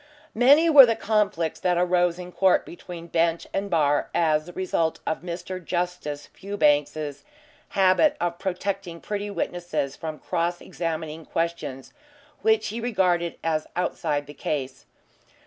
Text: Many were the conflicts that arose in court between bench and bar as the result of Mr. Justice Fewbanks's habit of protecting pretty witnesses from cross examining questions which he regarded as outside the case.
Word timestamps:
Many 0.33 0.67
were 0.67 0.87
the 0.87 0.95
conflicts 0.95 1.59
that 1.59 1.77
arose 1.77 2.17
in 2.17 2.31
court 2.31 2.65
between 2.65 3.05
bench 3.05 3.45
and 3.53 3.69
bar 3.69 4.09
as 4.15 4.47
the 4.47 4.53
result 4.53 4.99
of 5.05 5.19
Mr. 5.21 5.63
Justice 5.63 6.25
Fewbanks's 6.33 7.23
habit 7.77 8.17
of 8.19 8.39
protecting 8.39 8.99
pretty 8.99 9.29
witnesses 9.29 9.95
from 9.95 10.17
cross 10.17 10.59
examining 10.59 11.23
questions 11.23 11.93
which 12.41 12.69
he 12.69 12.81
regarded 12.81 13.37
as 13.43 13.67
outside 13.75 14.25
the 14.25 14.33
case. 14.33 14.87